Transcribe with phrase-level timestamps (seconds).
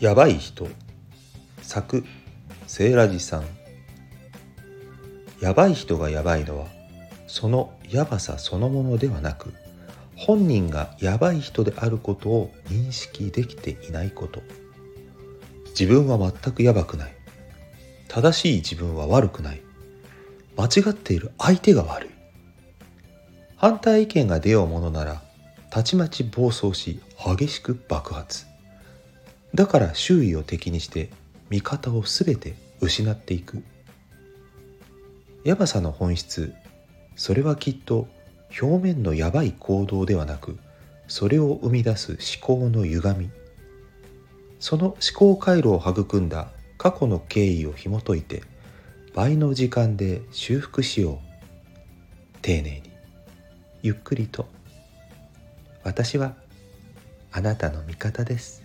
[0.00, 0.66] やばい人。
[1.62, 2.04] 作
[2.66, 3.44] セーラジさん。
[5.40, 6.66] やばい人がやばいのは
[7.28, 9.54] そのやばさそのものではなく
[10.16, 14.42] 本人がやばい人であることを認識できていないこと。
[15.78, 17.14] 自分は全くやばくない。
[18.08, 19.62] 正しい自分は悪くない。
[20.56, 22.10] 間違っている相手が悪い。
[23.54, 25.22] 反対意見が出ようものなら
[25.70, 28.53] たちまち暴走し激しく爆発。
[29.54, 31.10] だから周囲を敵にして
[31.48, 33.62] 味方を全て失っていく。
[35.44, 36.54] やばさの本質
[37.16, 38.08] それはきっと
[38.60, 40.58] 表面のやばい行動ではなく
[41.06, 43.30] それを生み出す思考の歪み。
[44.58, 48.42] その思考回路を育んだ過去の経緯を紐解いて
[49.14, 51.18] 倍の時間で修復しよう。
[52.42, 52.90] 丁寧に。
[53.82, 54.46] ゆっくりと。
[55.84, 56.34] 私は
[57.30, 58.63] あなたの味方です。